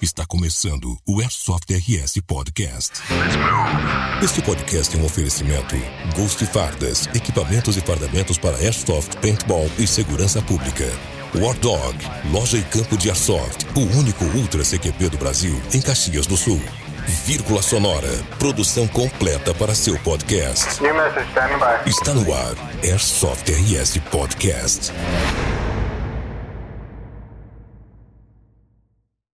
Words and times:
Está 0.00 0.24
começando 0.24 0.96
o 1.04 1.20
Airsoft 1.20 1.74
RS 1.74 2.20
Podcast. 2.24 3.00
Este 4.22 4.40
podcast 4.40 4.96
é 4.96 5.00
um 5.00 5.04
oferecimento 5.04 5.74
Ghost 6.14 6.46
Fardas, 6.46 7.08
equipamentos 7.16 7.76
e 7.76 7.80
fardamentos 7.80 8.38
para 8.38 8.56
Airsoft, 8.58 9.16
Paintball 9.16 9.68
e 9.76 9.88
segurança 9.88 10.40
pública. 10.40 10.84
War 11.34 11.58
Dog, 11.58 11.98
loja 12.30 12.56
e 12.56 12.62
campo 12.62 12.96
de 12.96 13.08
Airsoft, 13.08 13.66
o 13.74 13.80
único 13.98 14.24
Ultra 14.24 14.62
CQP 14.62 15.08
do 15.08 15.18
Brasil 15.18 15.60
em 15.74 15.80
Caxias 15.80 16.28
do 16.28 16.36
Sul. 16.36 16.62
Vírgula 17.24 17.60
Sonora, 17.60 18.12
produção 18.38 18.86
completa 18.86 19.52
para 19.52 19.74
seu 19.74 19.98
podcast. 19.98 20.80
Está 21.86 22.14
no 22.14 22.32
ar, 22.32 22.54
Airsoft 22.84 23.50
RS 23.50 23.98
Podcast. 24.12 24.92